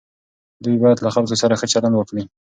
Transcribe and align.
دوی 0.63 0.77
باید 0.81 1.01
له 1.03 1.09
خلکو 1.15 1.35
سره 1.43 1.55
ښه 1.59 1.67
چلند 1.73 1.93
وکړي. 1.97 2.23